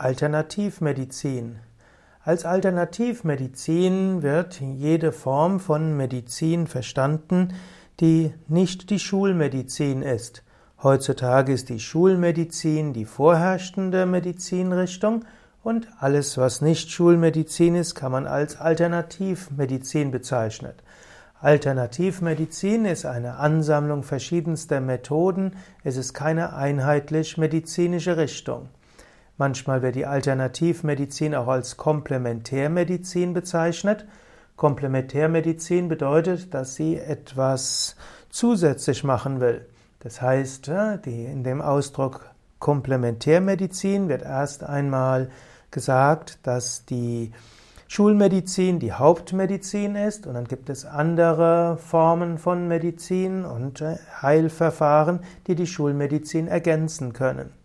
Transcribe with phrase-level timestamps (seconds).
[0.00, 1.58] Alternativmedizin.
[2.24, 7.52] Als Alternativmedizin wird jede Form von Medizin verstanden,
[8.00, 10.42] die nicht die Schulmedizin ist.
[10.82, 15.26] Heutzutage ist die Schulmedizin die vorherrschende Medizinrichtung
[15.62, 20.72] und alles, was nicht Schulmedizin ist, kann man als Alternativmedizin bezeichnen.
[21.42, 28.70] Alternativmedizin ist eine Ansammlung verschiedenster Methoden, es ist keine einheitlich medizinische Richtung.
[29.40, 34.04] Manchmal wird die Alternativmedizin auch als Komplementärmedizin bezeichnet.
[34.56, 37.96] Komplementärmedizin bedeutet, dass sie etwas
[38.28, 39.66] zusätzlich machen will.
[40.00, 40.68] Das heißt,
[41.06, 45.30] in dem Ausdruck Komplementärmedizin wird erst einmal
[45.70, 47.32] gesagt, dass die
[47.88, 53.82] Schulmedizin die Hauptmedizin ist und dann gibt es andere Formen von Medizin und
[54.20, 57.58] Heilverfahren, die die Schulmedizin ergänzen können.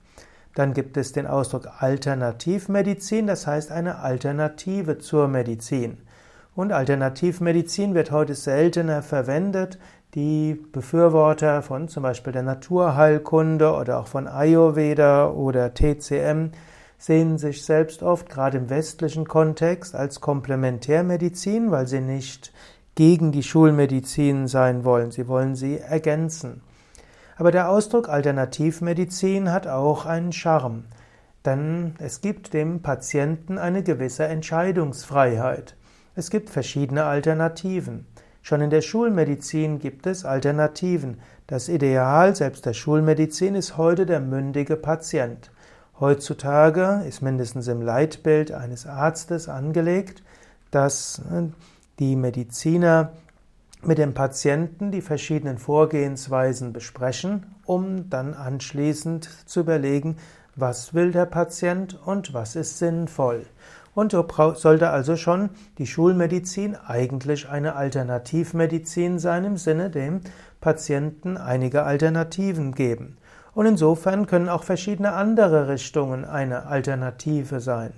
[0.55, 5.97] Dann gibt es den Ausdruck Alternativmedizin, das heißt eine Alternative zur Medizin.
[6.55, 9.77] Und Alternativmedizin wird heute seltener verwendet.
[10.15, 16.51] Die Befürworter von zum Beispiel der Naturheilkunde oder auch von Ayurveda oder TCM
[16.97, 22.53] sehen sich selbst oft, gerade im westlichen Kontext, als Komplementärmedizin, weil sie nicht
[22.95, 25.11] gegen die Schulmedizin sein wollen.
[25.11, 26.61] Sie wollen sie ergänzen.
[27.37, 30.85] Aber der Ausdruck Alternativmedizin hat auch einen Charme,
[31.43, 35.75] denn es gibt dem Patienten eine gewisse Entscheidungsfreiheit.
[36.15, 38.05] Es gibt verschiedene Alternativen.
[38.41, 41.19] Schon in der Schulmedizin gibt es Alternativen.
[41.47, 45.51] Das Ideal selbst der Schulmedizin ist heute der mündige Patient.
[45.99, 50.23] Heutzutage ist mindestens im Leitbild eines Arztes angelegt,
[50.71, 51.43] dass äh,
[51.99, 53.11] die Mediziner
[53.87, 60.17] mit dem Patienten die verschiedenen Vorgehensweisen besprechen, um dann anschließend zu überlegen,
[60.55, 63.45] was will der Patient und was ist sinnvoll.
[63.93, 70.21] Und so sollte also schon die Schulmedizin eigentlich eine Alternativmedizin sein, im Sinne dem
[70.59, 73.17] Patienten einige Alternativen geben.
[73.53, 77.93] Und insofern können auch verschiedene andere Richtungen eine Alternative sein.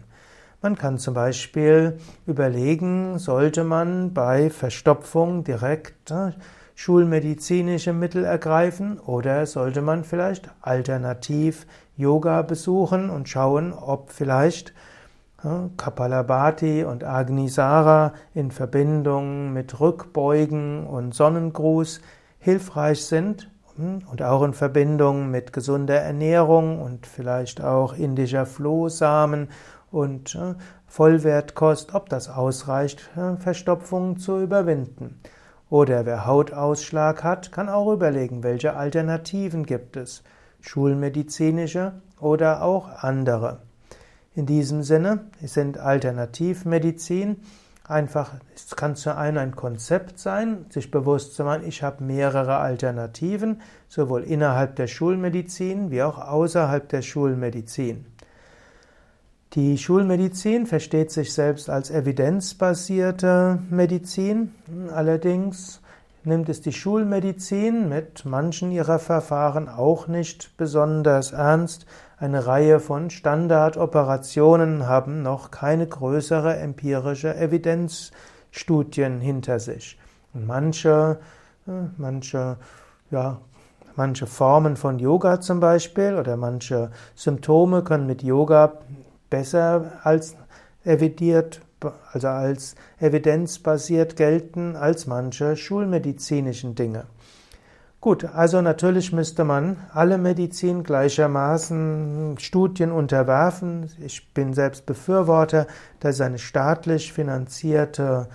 [0.62, 6.32] Man kann zum Beispiel überlegen, sollte man bei Verstopfung direkt äh,
[6.74, 14.74] schulmedizinische Mittel ergreifen oder sollte man vielleicht alternativ Yoga besuchen und schauen, ob vielleicht
[15.44, 22.02] äh, Kapalabhati und Agnisara in Verbindung mit Rückbeugen und Sonnengruß
[22.40, 29.50] hilfreich sind hm, und auch in Verbindung mit gesunder Ernährung und vielleicht auch indischer Flohsamen
[29.92, 30.56] und äh,
[30.86, 35.20] Vollwertkost, ob das ausreicht, äh, Verstopfungen zu überwinden.
[35.70, 40.24] Oder wer Hautausschlag hat, kann auch überlegen, welche Alternativen gibt es,
[40.62, 43.60] schulmedizinische oder auch andere.
[44.34, 47.38] In diesem Sinne sind Alternativmedizin
[47.84, 52.58] einfach, es kann zu einem ein Konzept sein, sich bewusst zu machen, ich habe mehrere
[52.58, 58.06] Alternativen, sowohl innerhalb der Schulmedizin wie auch außerhalb der Schulmedizin.
[59.54, 64.54] Die Schulmedizin versteht sich selbst als evidenzbasierte Medizin.
[64.94, 65.82] Allerdings
[66.26, 71.86] nimmt es die Schulmedizin mit manchen ihrer Verfahren auch nicht besonders ernst.
[72.18, 79.98] Eine Reihe von Standardoperationen haben noch keine größere empirische Evidenzstudien hinter sich.
[80.34, 81.20] Manche,
[81.68, 82.58] äh, manche,
[83.12, 83.40] ja,
[83.96, 88.74] manche Formen von Yoga zum Beispiel oder manche Symptome können mit Yoga
[89.30, 90.36] besser als
[90.84, 91.62] evidiert,
[92.12, 97.06] also als evidenzbasiert gelten als manche schulmedizinischen Dinge.
[98.00, 103.90] Gut, also natürlich müsste man alle Medizin gleichermaßen Studien unterwerfen.
[104.00, 105.66] Ich bin selbst Befürworter,
[106.00, 108.28] dass eine staatlich finanzierte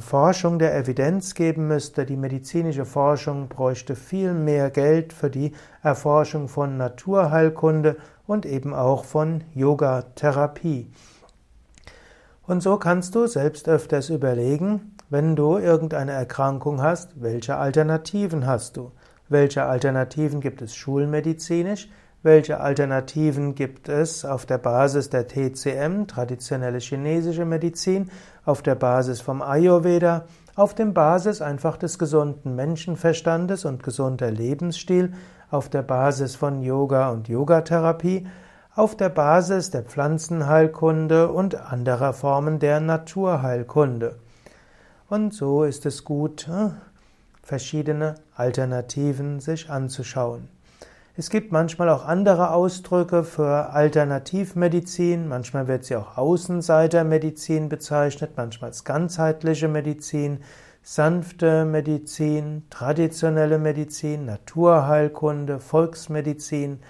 [0.00, 2.04] Forschung der Evidenz geben müsste.
[2.04, 5.52] Die medizinische Forschung bräuchte viel mehr Geld für die
[5.82, 7.96] Erforschung von Naturheilkunde
[8.26, 10.90] und eben auch von Yoga-Therapie.
[12.46, 18.76] Und so kannst du selbst öfters überlegen, wenn du irgendeine Erkrankung hast, welche Alternativen hast
[18.76, 18.90] du?
[19.28, 21.88] Welche Alternativen gibt es schulmedizinisch?
[22.26, 28.10] Welche Alternativen gibt es auf der Basis der TCM, traditionelle chinesische Medizin,
[28.44, 30.24] auf der Basis vom Ayurveda,
[30.56, 35.12] auf der Basis einfach des gesunden Menschenverstandes und gesunder Lebensstil,
[35.52, 38.26] auf der Basis von Yoga und Yogatherapie,
[38.74, 44.16] auf der Basis der Pflanzenheilkunde und anderer Formen der Naturheilkunde.
[45.08, 46.70] Und so ist es gut, äh,
[47.44, 50.55] verschiedene Alternativen sich anzuschauen.
[51.18, 55.28] Es gibt manchmal auch andere Ausdrücke für Alternativmedizin.
[55.28, 60.40] Manchmal wird sie auch Außenseitermedizin bezeichnet, manchmal als ganzheitliche Medizin,
[60.82, 66.80] sanfte Medizin, traditionelle Medizin, Naturheilkunde, Volksmedizin.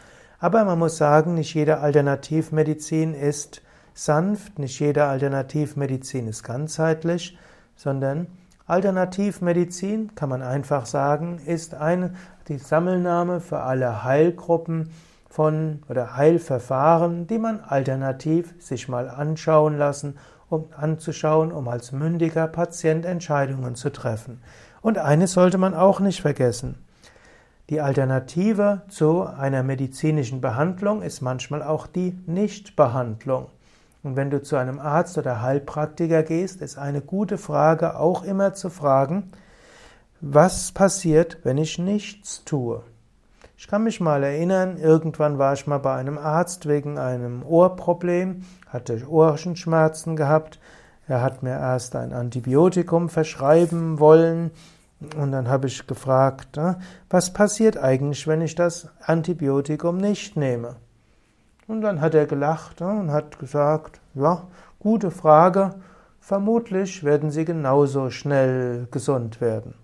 [0.41, 3.63] Aber man muss sagen, nicht jede Alternativmedizin ist
[3.95, 7.39] sanft, nicht jede Alternativmedizin ist ganzheitlich,
[7.77, 8.27] sondern
[8.67, 12.15] Alternativmedizin, kann man einfach sagen, ist eine,
[12.49, 14.91] die Sammelname für alle Heilgruppen
[15.31, 20.17] von oder Heilverfahren, die man alternativ sich mal anschauen lassen,
[20.49, 24.43] um anzuschauen, um als mündiger Patient Entscheidungen zu treffen.
[24.81, 26.77] Und eines sollte man auch nicht vergessen.
[27.71, 33.49] Die Alternative zu einer medizinischen Behandlung ist manchmal auch die Nichtbehandlung.
[34.07, 38.55] Und wenn du zu einem Arzt oder Heilpraktiker gehst, ist eine gute Frage auch immer
[38.55, 39.33] zu fragen,
[40.21, 42.85] was passiert, wenn ich nichts tue?
[43.57, 48.45] Ich kann mich mal erinnern, irgendwann war ich mal bei einem Arzt wegen einem Ohrproblem,
[48.69, 50.61] hatte Ohrenschmerzen gehabt.
[51.09, 54.53] Er hat mir erst ein Antibiotikum verschreiben wollen
[55.17, 56.61] und dann habe ich gefragt,
[57.11, 60.77] was passiert eigentlich, wenn ich das Antibiotikum nicht nehme?
[61.67, 64.47] Und dann hat er gelacht und hat gesagt, ja,
[64.79, 65.75] gute Frage,
[66.21, 69.75] vermutlich werden Sie genauso schnell gesund werden.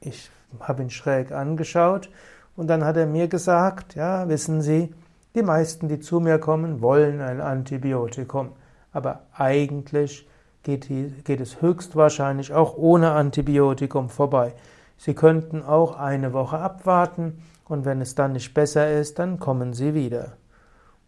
[0.00, 2.10] Ich habe ihn schräg angeschaut
[2.56, 4.92] und dann hat er mir gesagt, ja, wissen Sie,
[5.34, 8.50] die meisten, die zu mir kommen, wollen ein Antibiotikum,
[8.92, 10.28] aber eigentlich
[10.64, 10.88] geht,
[11.24, 14.54] geht es höchstwahrscheinlich auch ohne Antibiotikum vorbei.
[14.96, 19.72] Sie könnten auch eine Woche abwarten und wenn es dann nicht besser ist, dann kommen
[19.72, 20.32] Sie wieder.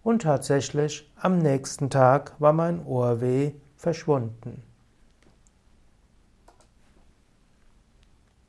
[0.03, 4.63] Und tatsächlich, am nächsten Tag war mein Ohrweh verschwunden.